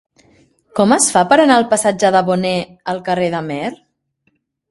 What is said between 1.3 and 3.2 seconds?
per anar del passatge de Boné al